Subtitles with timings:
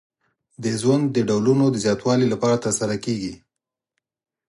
[0.63, 3.33] د ژوند د ډولونو د زیاتوالي لپاره ترسره کیږي.